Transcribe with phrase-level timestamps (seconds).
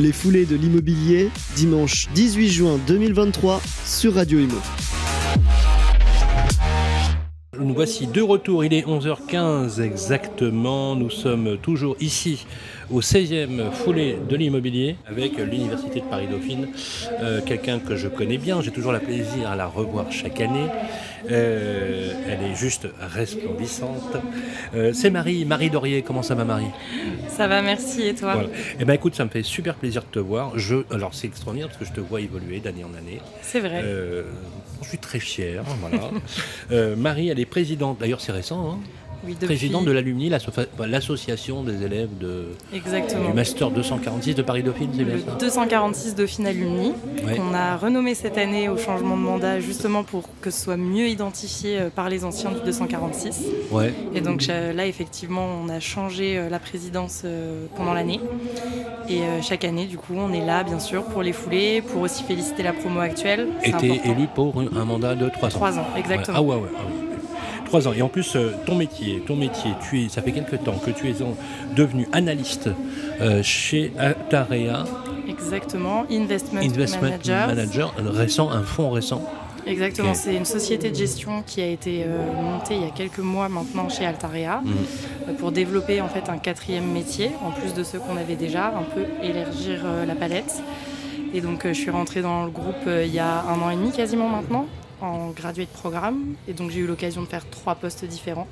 [0.00, 4.54] Les foulées de l'immobilier, dimanche 18 juin 2023 sur Radio Imo.
[7.58, 12.46] Nous voici de retour, il est 11h15 exactement, nous sommes toujours ici
[12.90, 16.68] au 16e foulée de l'immobilier avec l'Université de Paris-Dauphine,
[17.20, 20.66] euh, quelqu'un que je connais bien, j'ai toujours le plaisir à la revoir chaque année,
[21.30, 24.16] Euh, elle est juste resplendissante.
[24.74, 26.70] Euh, C'est Marie, Marie Dorier, comment ça va Marie?
[27.28, 28.02] Ça va, merci.
[28.02, 28.34] Et toi?
[28.34, 28.48] Voilà.
[28.80, 30.56] Eh ben écoute, ça me fait super plaisir de te voir.
[30.56, 33.20] Je, alors c'est extraordinaire parce que je te vois évoluer d'année en année.
[33.42, 33.84] C'est vrai.
[34.80, 35.64] Je suis très fier.
[35.80, 36.94] Voilà.
[36.96, 37.98] Marie, elle est présidente.
[37.98, 38.70] D'ailleurs, c'est récent.
[38.70, 38.78] Hein?
[39.26, 40.50] Oui, présidente de l'Alumni, l'asso-
[40.86, 43.28] l'association des élèves de, Exactement.
[43.28, 46.92] du Master 246 de Paris-Dauphine, c'est bien ça 246 Dauphine Alumni,
[47.26, 47.36] Ouais.
[47.36, 51.08] qu'on a renommé cette année au changement de mandat, justement pour que ce soit mieux
[51.08, 53.42] identifié euh, par les anciens du 246.
[53.70, 53.92] Ouais.
[54.14, 57.24] Et donc euh, là, effectivement, on a changé euh, la présidence
[57.76, 58.20] pendant l'année.
[59.08, 62.22] Et chaque année, du coup, on est là, bien sûr, pour les fouler, pour aussi
[62.24, 63.48] féliciter la promo actuelle.
[63.64, 65.52] Et t'es élu pour un mandat de 3 ans.
[65.52, 66.36] Trois ans, exactement.
[66.38, 66.68] Ah ouais, ouais.
[66.78, 67.07] ah ouais.
[67.68, 67.92] Trois ans.
[67.92, 70.90] Et en plus, euh, ton métier, ton métier, tu es, ça fait quelque temps que
[70.90, 71.36] tu es en-
[71.76, 72.68] devenu analyste
[73.20, 74.84] euh, chez Atarea
[75.28, 76.04] Exactement.
[76.10, 77.10] Investment, Investment.
[77.46, 79.22] Manager, un récent, un fonds récent.
[79.66, 83.18] Exactement, c'est une société de gestion qui a été euh, montée il y a quelques
[83.18, 84.72] mois maintenant chez Altarea Mhm.
[85.28, 88.68] euh, pour développer en fait un quatrième métier en plus de ceux qu'on avait déjà,
[88.68, 90.62] un peu élargir euh, la palette.
[91.34, 93.90] Et donc je suis rentrée dans le groupe il y a un an et demi
[93.92, 94.64] quasiment maintenant
[95.00, 98.48] en graduate programme et donc j'ai eu l'occasion de faire trois postes différents.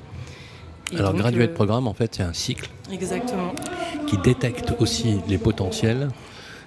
[0.91, 3.53] Et Alors, donc, graduate euh, programme, en fait, c'est un cycle Exactement.
[4.07, 6.07] qui détecte aussi les potentiels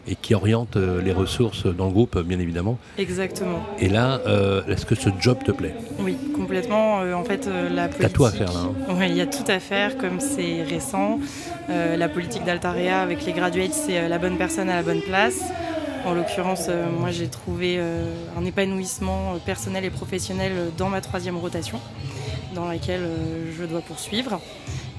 [0.06, 2.78] et qui oriente euh, les ressources dans le groupe, bien évidemment.
[2.98, 3.61] Exactement.
[3.78, 5.75] Et là, euh, est-ce que ce job te plaît?
[5.98, 7.01] Oui, complètement.
[7.01, 8.03] Euh, en fait, euh, la politique.
[8.03, 8.95] T'as tout à faire, là, hein.
[8.98, 11.19] Oui, il y a tout à faire, comme c'est récent.
[11.69, 15.41] La politique d'Altarea avec les graduates, c'est la bonne personne à la bonne place.
[16.05, 18.05] En l'occurrence, euh, moi, j'ai trouvé euh,
[18.37, 21.79] un épanouissement euh, personnel et professionnel dans ma troisième rotation,
[22.55, 23.07] dans laquelle
[23.57, 24.41] je dois poursuivre.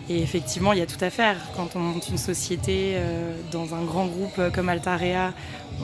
[0.10, 1.38] Et effectivement, il y a tout à faire.
[1.56, 2.98] Quand on monte une société
[3.52, 5.34] dans un grand groupe comme Altarea,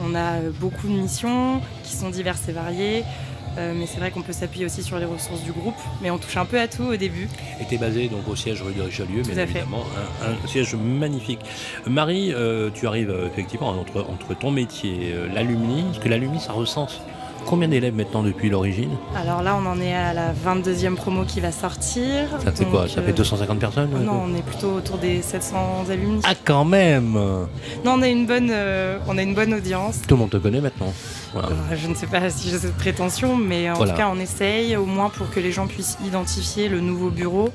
[0.03, 3.03] on a beaucoup de missions qui sont diverses et variées.
[3.57, 5.75] Euh, mais c'est vrai qu'on peut s'appuyer aussi sur les ressources du groupe.
[6.01, 7.27] Mais on touche un peu à tout au début.
[7.61, 9.41] Et tu es basé donc au siège rue de Richelieu, Tout fait.
[9.43, 9.83] évidemment,
[10.23, 11.39] un, un siège magnifique.
[11.85, 16.53] Marie, euh, tu arrives euh, effectivement entre, entre ton métier, l'alumni, parce que l'alumni, ça
[16.53, 17.01] recense
[17.47, 21.39] combien d'élèves maintenant depuis l'origine Alors là, on en est à la 22e promo qui
[21.39, 22.27] va sortir.
[22.43, 25.21] Ça fait quoi Ça euh, fait 250 personnes euh, Non, on est plutôt autour des
[25.21, 26.21] 700 alumni.
[26.25, 27.13] Ah, quand même
[27.85, 30.01] Non, on a une bonne, euh, on a une bonne audience.
[30.05, 30.93] Tout le monde te connaît maintenant.
[31.31, 31.47] Voilà.
[31.49, 33.93] Euh, Je ne sais pas si j'ai cette prétention, mais en Voilà.
[33.93, 37.49] tout cas, on essaye au moins pour que les gens puissent identifier le nouveau bureau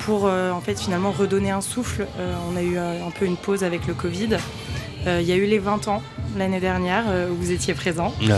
[0.00, 2.06] pour en fait finalement redonner un souffle.
[2.50, 4.36] On a eu un peu une pause avec le Covid.
[5.06, 6.02] Il y a eu les 20 ans
[6.38, 8.12] l'année dernière euh, où vous étiez présent.
[8.20, 8.28] Ouais,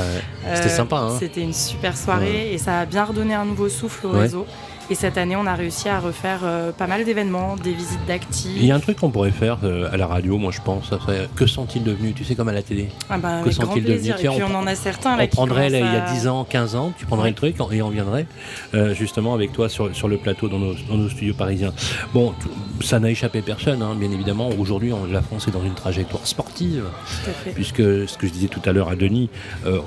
[0.55, 3.69] C'était Euh, sympa, hein C'était une super soirée et ça a bien redonné un nouveau
[3.69, 4.21] souffle au Ouais.
[4.21, 4.47] réseau.
[4.91, 8.57] Et cette année, on a réussi à refaire euh, pas mal d'événements, des visites d'actifs.
[8.57, 10.89] Il y a un truc qu'on pourrait faire euh, à la radio, moi je pense,
[10.89, 12.89] ça serait que sont-ils devenus Tu sais, comme à la télé?
[13.11, 14.09] Ah bah, que sont-ils devenus?
[14.09, 15.93] et puis on on, en a certains là On qui prendrait là, il y a
[16.01, 17.31] commencent à- 10 ans, 15 ans, tu prendrais Ouais.
[17.31, 18.27] le truc et on viendrait
[18.75, 21.75] euh, justement avec toi sur, sur le plateau dans nos, dans nos studios parisiens.
[22.15, 22.33] Bon,
[22.81, 24.49] ça n'a échappé personne, hein, bien évidemment.
[24.59, 26.85] Aujourd'hui, la France est dans une trajectoire sportive,
[27.25, 27.51] Tout à fait.
[27.51, 27.77] puisque
[28.09, 29.29] ce que je disais tout à l'heure à Denis,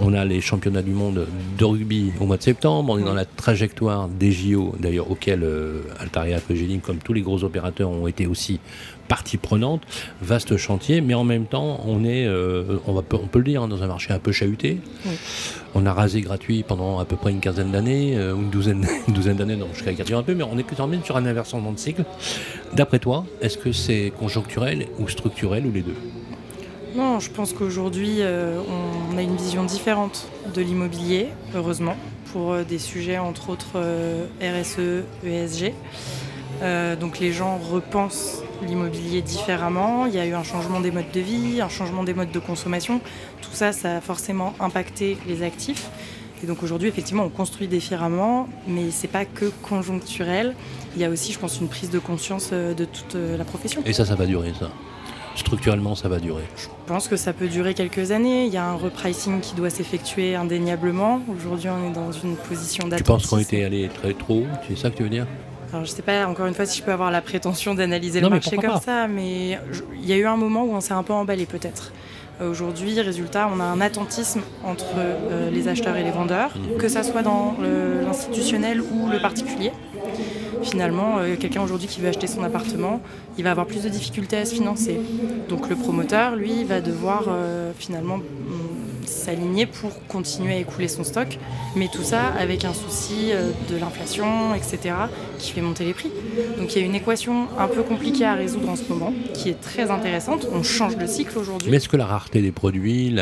[0.01, 1.25] on a les championnats du monde
[1.57, 5.44] de rugby au mois de septembre, on est dans la trajectoire des JO, d'ailleurs, auxquels
[5.44, 8.59] euh, Altaria, Cogedim, comme tous les gros opérateurs, ont été aussi
[9.07, 9.81] partie prenante.
[10.22, 13.63] Vaste chantier, mais en même temps, on est, euh, on, va, on peut le dire,
[13.63, 14.79] hein, dans un marché un peu chahuté.
[15.06, 15.13] Oui.
[15.75, 18.85] On a rasé gratuit pendant à peu près une quinzaine d'années, euh, ou une douzaine,
[19.07, 21.25] une douzaine d'années, donc je caricature un peu, mais on est quand même sur un
[21.25, 22.03] inversement de cycle.
[22.73, 25.96] D'après toi, est-ce que c'est conjoncturel ou structurel ou les deux?
[26.96, 28.59] Non, je pense qu'aujourd'hui, euh,
[29.13, 31.96] on a une vision différente de l'immobilier, heureusement,
[32.31, 35.73] pour euh, des sujets entre autres euh, RSE, ESG.
[36.61, 40.05] Euh, donc les gens repensent l'immobilier différemment.
[40.05, 42.39] Il y a eu un changement des modes de vie, un changement des modes de
[42.39, 43.01] consommation.
[43.41, 45.89] Tout ça, ça a forcément impacté les actifs.
[46.43, 50.55] Et donc aujourd'hui, effectivement, on construit différemment, mais c'est pas que conjoncturel.
[50.95, 53.84] Il y a aussi, je pense, une prise de conscience de toute la profession.
[53.85, 54.72] Et ça, ça va durer, ça.
[55.35, 56.43] Structurellement, ça va durer.
[56.57, 58.45] Je pense que ça peut durer quelques années.
[58.45, 61.22] Il y a un repricing qui doit s'effectuer indéniablement.
[61.35, 63.07] Aujourd'hui, on est dans une position Tu d'attente.
[63.07, 64.47] penses qu'on était allé très trop haut?
[64.67, 65.25] C'est ça que tu veux dire?
[65.73, 68.28] Alors, je sais pas, encore une fois, si je peux avoir la prétention d'analyser le
[68.29, 68.81] marché comme pas?
[68.81, 69.57] ça, mais
[70.01, 71.93] il y a eu un moment où on s'est un peu emballé, peut-être.
[72.41, 76.77] Euh, Aujourd'hui, résultat, on a un attentisme entre euh, les acheteurs et les vendeurs, Mhm.
[76.77, 77.55] que ça soit dans
[78.05, 79.72] l'institutionnel ou le particulier.
[80.63, 83.02] Finalement, euh, quelqu'un aujourd'hui qui veut acheter son appartement,
[83.37, 84.99] il va avoir plus de difficultés à se financer.
[85.49, 91.03] Donc le promoteur, lui, va devoir euh, finalement mm, s'aligner pour continuer à écouler son
[91.03, 91.37] stock,
[91.75, 94.96] mais tout ça avec un souci euh, de l'inflation, etc.,
[95.40, 96.11] qui fait monter les prix.
[96.58, 99.49] Donc il y a une équation un peu compliquée à résoudre en ce moment, qui
[99.49, 100.47] est très intéressante.
[100.53, 101.69] On change de cycle aujourd'hui.
[101.69, 103.16] Mais est-ce que la rareté des produits,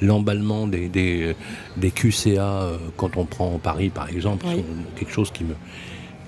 [0.00, 1.34] l'emballement des, des,
[1.76, 4.56] des, QCA, quand on prend Paris par exemple, Oui.
[4.56, 4.64] sont
[4.96, 5.54] quelque chose qui me,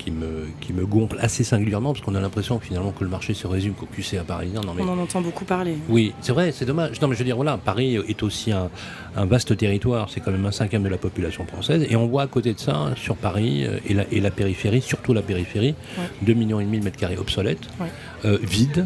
[0.04, 3.32] qui me, qui me gonfle assez singulièrement parce qu'on a l'impression finalement que le marché
[3.32, 4.60] se résume qu'au QCA parisien.
[4.60, 5.76] Non, mais On en entend beaucoup parler.
[5.88, 7.00] oui, c'est vrai, c'est dommage.
[7.00, 8.68] Non, mais je veux dire, voilà, Paris est aussi un,
[9.16, 12.22] un vaste territoire, c'est quand même un cinquième de la population française, et on voit
[12.22, 15.74] à côté de ça, sur Paris euh, et la, et la périphérie, surtout la périphérie,
[15.98, 16.04] Ouais.
[16.22, 17.86] 2 millions et demi de mètres carrés obsolètes, Ouais.
[18.26, 18.84] euh, vides,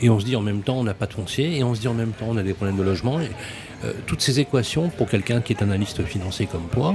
[0.00, 1.80] et on se dit en même temps on n'a pas de foncier, et on se
[1.80, 3.20] dit en même temps on a des problèmes de logement.
[3.20, 3.28] Et,
[3.84, 6.94] euh, toutes ces équations, pour quelqu'un qui est analyste financier comme toi,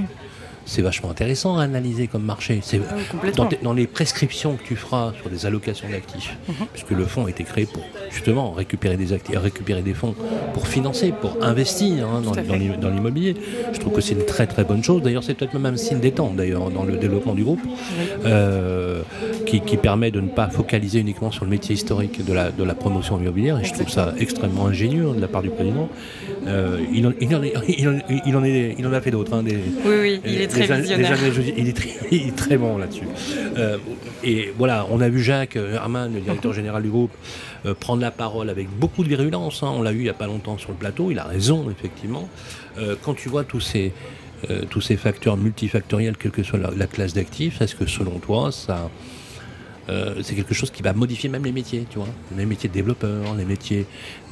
[0.71, 2.61] c'est vachement intéressant à analyser comme marché.
[2.63, 3.31] C'est Ah oui,
[3.61, 6.67] dans, les prescriptions que tu feras sur des allocations d'actifs, Mhm.
[6.71, 10.15] puisque le fonds a été créé pour justement récupérer des actifs, récupérer des fonds
[10.53, 13.35] pour financer, pour investir hein, dans, l'immobilier.
[13.73, 15.01] Je trouve que c'est une très très bonne chose.
[15.01, 17.61] D'ailleurs, c'est peut-être même un signe des temps d'ailleurs dans le développement du groupe,
[18.25, 19.01] euh,
[19.51, 22.63] qui, qui permet de ne pas focaliser uniquement sur le métier historique de la, de
[22.63, 23.59] la promotion immobilière.
[23.59, 25.89] Et je trouve ça extrêmement ingénieux hein, de la part du président.
[26.47, 29.33] Euh, il, en, il, en, il, en, il en est- il en a fait d'autres.
[29.33, 29.55] hein, des,
[29.85, 31.17] Oui, oui, il euh, est très visionnaire.
[31.57, 33.03] il, est très, il est très bon là-dessus.
[33.57, 33.77] Euh,
[34.23, 37.11] et voilà, on a vu Jacques euh, Herman, le directeur général du groupe,
[37.65, 39.63] euh, prendre la parole avec beaucoup de virulence.
[39.63, 39.71] hein.
[39.75, 41.11] On l'a eu il n'y a pas longtemps sur le plateau.
[41.11, 42.27] Il a raison, effectivement.
[43.03, 43.91] Quand tu vois tous ces,
[44.49, 48.17] euh, tous ces facteurs multifactoriels, quelle que soit la, la classe d'actifs, est-ce que selon
[48.19, 48.89] toi, ça.
[49.89, 52.07] Euh, c'est quelque chose qui va modifier même les métiers, tu vois,
[52.37, 53.85] les métiers de développeurs, les métiers,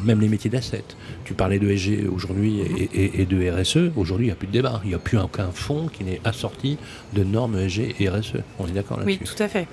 [0.04, 0.84] même les métiers d'assets.
[1.26, 3.92] Tu parlais de SG aujourd'hui et, et- et de RSE.
[3.96, 4.80] Aujourd'hui, il n'y a plus de débat.
[4.84, 6.78] Il n'y a plus aucun fonds qui n'est assorti
[7.14, 8.34] de normes SG et RSE.
[8.60, 9.36] On est d'accord Oui, là-dessus.
[9.36, 9.68] tout à fait.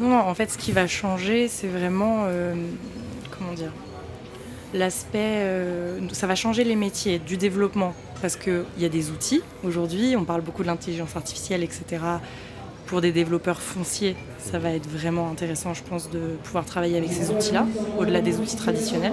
[0.00, 2.54] Non, non, en fait, ce qui va changer, c'est vraiment, euh,
[3.38, 3.72] comment dire,
[4.74, 9.42] l'aspect, euh, ça va changer les métiers du développement, parce qu'il y a des outils.
[9.64, 11.84] Aujourd'hui, on parle beaucoup de l'intelligence artificielle, etc.
[12.90, 17.12] Pour des développeurs fonciers, ça va être vraiment intéressant, je pense, de pouvoir travailler avec
[17.12, 17.64] ces outils-là,
[18.00, 19.12] au-delà des outils traditionnels.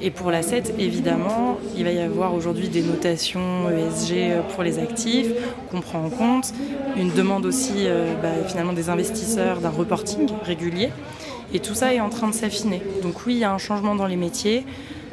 [0.00, 5.26] Et pour l'asset, évidemment, il va y avoir aujourd'hui des notations ESG pour les actifs
[5.72, 6.52] qu'on prend en compte,
[6.96, 10.90] une demande aussi euh, bah, finalement des investisseurs d'un reporting régulier.
[11.52, 12.80] Et tout ça est en train de s'affiner.
[13.02, 14.64] Donc oui, il y a un changement dans les métiers.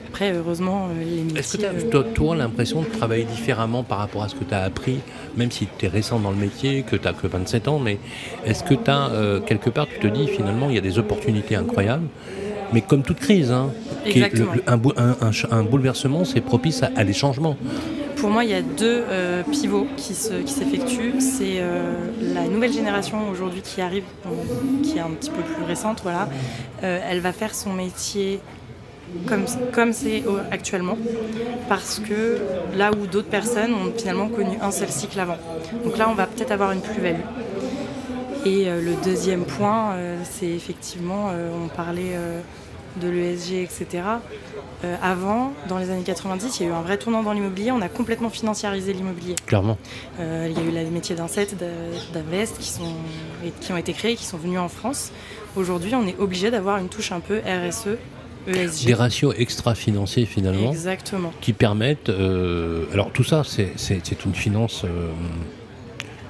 [0.08, 1.40] Après, heureusement, euh, les métiers...
[1.40, 4.36] Est-ce que tu euh, as, toi, toi, l'impression de travailler différemment par rapport à ce
[4.36, 5.00] que tu as appris,
[5.36, 7.98] même si tu es récent dans le métier, que tu n'as que 27 ans, mais
[8.46, 9.12] est-ce que tu as,
[9.46, 12.08] quelque part, tu te dis finalement, il y a des opportunités incroyables,
[12.74, 13.70] mais comme toute crise, hein,
[14.06, 14.54] qui est le- Exactement.
[14.56, 17.56] le- un, bou- un- un ch- un bouleversement, c'est propice à, à des changements.
[18.16, 21.20] Pour moi, il y a deux euh, pivots qui se- qui s'effectuent.
[21.20, 21.94] C'est euh,
[22.34, 24.30] la nouvelle génération aujourd'hui qui arrive, euh,
[24.84, 26.00] qui est un petit peu plus récente.
[26.02, 26.28] Voilà.
[26.84, 28.40] Euh, elle va faire son métier
[29.28, 30.98] comme comme c'est au- actuellement,
[31.70, 32.40] parce que
[32.76, 35.38] là où d'autres personnes ont finalement connu un seul cycle avant.
[35.84, 37.22] Donc là, on va peut-être avoir une plus-value.
[38.46, 42.40] Et euh, le deuxième point, euh, c'est effectivement, euh, on parlait euh,
[43.02, 43.88] de l'ESG, etc.
[44.86, 47.72] Euh, avant, dans les années 90, il y a eu un vrai tournant dans l'immobilier.
[47.72, 49.36] On a complètement financiarisé l'immobilier.
[49.48, 49.78] Clairement.
[50.20, 51.48] Euh, il y a eu les métiers d'Inset,
[52.14, 52.94] d'Invest qui, sont,
[53.60, 55.12] qui ont été créés, qui sont venus en France.
[55.56, 57.98] Aujourd'hui, on est obligé d'avoir une touche un peu RSE,
[58.48, 58.86] ESG.
[58.86, 60.72] Des ratios extra-financiers finalement.
[60.72, 61.34] Exactement.
[61.42, 62.10] qui permettent.
[62.10, 63.74] euh, alors tout ça, c'est-
[64.26, 65.10] une finance euh,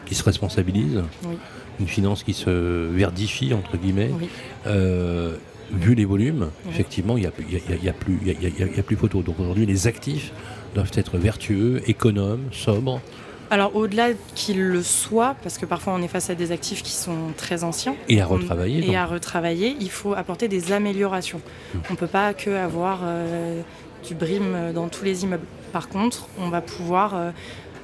[0.06, 1.36] qui se responsabilise, Oui.
[1.80, 2.50] une finance qui se
[2.92, 4.12] verdifie entre guillemets.
[4.20, 4.28] Oui.
[4.66, 5.36] Euh,
[5.72, 6.72] vu les volumes, Oui.
[6.74, 9.22] effectivement, il n'y a, y a- y a plus photo.
[9.22, 10.32] Donc aujourd'hui, les actifs
[10.76, 13.02] doivent être vertueux, économes, sobres.
[13.50, 16.92] Alors au-delà qu'ils le soient, parce que parfois on est face à des actifs qui
[16.92, 21.40] sont très anciens, Et à on- retravailler, et à retravailler, il faut apporter des améliorations.
[21.74, 21.78] Mmh.
[21.90, 23.62] On ne peut pas que avoir euh,
[24.06, 25.46] du brim dans tous les immeubles.
[25.72, 27.32] Par contre, on va pouvoir euh,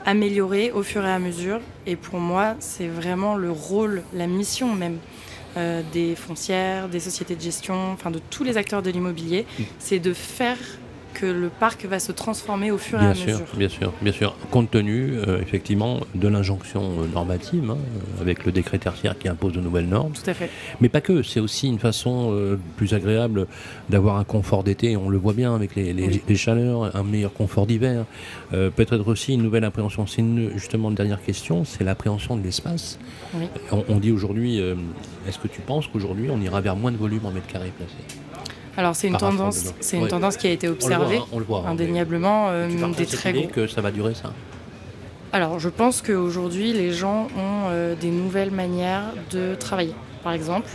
[0.05, 1.59] améliorer au fur et à mesure.
[1.87, 4.97] Et pour moi, c'est vraiment le rôle, la mission même
[5.55, 9.63] euh, des foncières, des sociétés de gestion, enfin de tous les acteurs de l'immobilier, Mmh.
[9.79, 10.57] c'est de faire
[11.13, 13.45] que le parc va se transformer au fur et Bien à sûr, mesure.
[13.55, 14.35] bien sûr, bien sûr.
[14.51, 17.77] Compte tenu euh, effectivement de l'injonction euh, normative, hein,
[18.21, 20.13] avec le décret tertiaire qui impose de nouvelles normes.
[20.13, 20.49] Tout à fait.
[20.81, 23.47] Mais pas que, c'est aussi une façon euh, plus agréable
[23.89, 26.21] d'avoir un confort d'été, on le voit bien avec les, les- Oui.
[26.27, 28.05] les chaleurs, un meilleur confort d'hiver.
[28.53, 30.23] Euh, Peut-être aussi une nouvelle appréhension, c'est
[30.55, 32.97] justement une dernière question, c'est l'appréhension de l'espace.
[33.35, 33.45] Oui.
[33.71, 34.57] On, on dit aujourd'hui,
[35.27, 37.93] est-ce que tu penses qu'aujourd'hui on ira vers moins de volume en mètre carré placé
[38.77, 40.09] Alors c'est une tendance, c'est une Ouais.
[40.09, 41.59] tendance qui a été On le voit, observée hein, on le voit.
[41.65, 43.47] hein, indéniablement, euh, mais tu partages des très gros.
[43.47, 44.33] que ça va durer ça
[45.31, 50.69] Alors, je pense qu'aujourd'hui, les gens ont euh, des nouvelles manières de travailler, par exemple,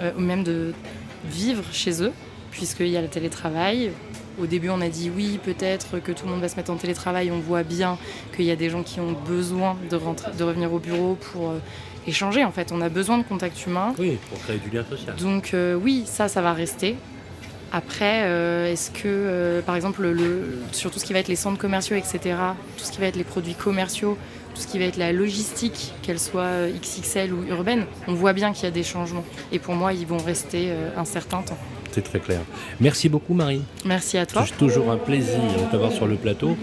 [0.00, 0.72] euh, ou même de
[1.30, 2.12] vivre chez eux,
[2.50, 3.90] puisqu'il y a le télétravail.
[4.40, 6.76] Au début, on a dit oui, peut-être que tout le monde va se mettre en
[6.76, 7.30] télétravail.
[7.30, 7.98] On voit bien
[8.34, 11.50] qu'il y a des gens qui ont besoin de, rentrer, de revenir au bureau pour
[11.50, 11.58] euh,
[12.06, 12.42] échanger.
[12.42, 13.92] En fait, on a besoin de contact humain.
[13.98, 15.14] Oui, pour créer du lien social.
[15.16, 16.96] Donc euh, oui, ça, ça va rester.
[17.74, 21.36] Après, euh, est-ce que, euh, par exemple, le, sur tout ce qui va être les
[21.36, 22.36] centres commerciaux, etc.,
[22.76, 24.18] tout ce qui va être les produits commerciaux,
[24.54, 28.34] tout ce qui va être la logistique, qu'elle soit euh, XXL ou urbaine, on voit
[28.34, 29.24] bien qu'il y a des changements.
[29.52, 31.58] Et pour moi, ils vont rester un certain temps.
[31.92, 32.40] C'est très clair.
[32.80, 33.60] Merci beaucoup, Marie.
[33.84, 34.44] Merci à toi.
[34.46, 36.56] C'est toujours un plaisir de t'avoir sur le plateau.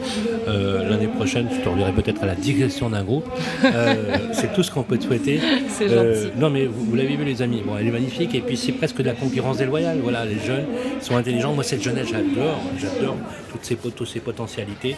[0.48, 3.26] Euh, L'année prochaine, je te reverrai peut-être à la direction d'un groupe.
[3.64, 3.96] Euh,
[4.34, 5.40] c'est tout ce qu'on peut te souhaiter.
[5.70, 6.40] C'est Euh, gentil.
[6.40, 7.62] non, mais vous, vous l'avez vu, les amis.
[7.66, 8.34] Bon, elle est magnifique.
[8.36, 10.00] Et puis, c'est presque de la concurrence déloyale.
[10.02, 10.66] Voilà, les jeunes
[11.02, 11.54] sont intelligents.
[11.54, 12.60] Moi, cette jeunesse, j'adore.
[12.80, 13.16] J'adore
[13.50, 14.96] toutes ces, toutes ces potentialités.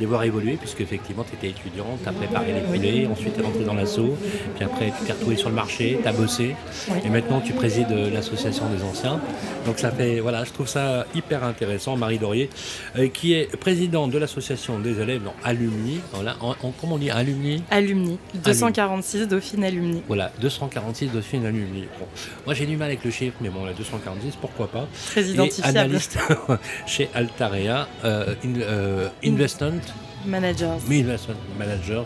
[0.00, 3.40] Les voir évoluer, puisque effectivement, tu étais étudiante, tu as préparé les poulets, ensuite tu
[3.40, 4.16] es rentré dans l'assaut.
[4.56, 6.54] Puis après, tu t'es retrouvé sur le marché, tu as bossé.
[6.90, 6.98] Oui.
[7.04, 9.20] Et maintenant, tu présides euh, l'association des anciens.
[9.66, 11.96] Donc, ça fait, voilà, je trouve ça hyper intéressant.
[11.96, 12.50] Marie Laurier,
[12.98, 16.00] euh, qui est présidente de l'association des élèves, non, alumni.
[16.12, 17.62] Voilà, en, en- comment on dit, alumni?
[17.70, 18.18] Alumni.
[18.44, 20.02] 246 Dauphine Alumni.
[20.08, 21.84] voilà, 246 dossiers d'alumni.
[21.98, 22.06] Bon,
[22.46, 24.86] moi j'ai du mal avec le chiffre, mais bon, la 246, pourquoi pas?
[25.06, 25.78] Très Et identifiable.
[25.78, 26.18] analyste
[26.86, 29.80] chez Altarea, euh, in- euh, Investment,
[30.26, 30.78] Managers.
[30.90, 32.04] Investment Manager.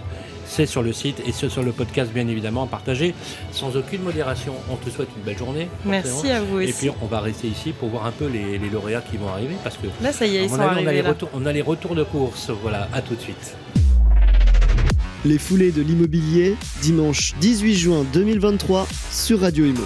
[0.49, 3.15] C'est sur le site et c'est sur le podcast, bien évidemment, partagé
[3.51, 4.55] sans aucune modération.
[4.71, 5.69] On te souhaite une belle journée.
[5.85, 6.73] Merci à vous Et aussi.
[6.75, 9.57] puis on va rester ici pour voir un peu les, les lauréats qui vont arriver
[9.65, 11.09] parce que Là, ça y est, ils sont avis, on, a arrivés les là.
[11.09, 12.51] retours, on a les retours de course.
[12.63, 13.57] Voilà, à tout de suite.
[15.25, 19.83] Les foulées de l'immobilier, dimanche 18 juin 2023 sur Radio Imo.